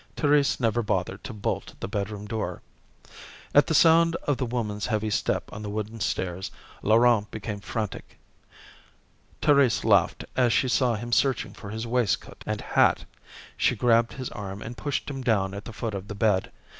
[0.17, 2.63] Thérèse never bothered to bolt the bedroom door.
[3.53, 6.49] At the sound of the woman's heavy step on the wooden stairs,
[6.81, 8.17] Laurent became frantic.
[9.43, 13.05] Thérèse laughed as she saw him searching for his waistcoat and hat.
[13.55, 16.51] She grabbed his arm and pushed him down at the foot of the bed.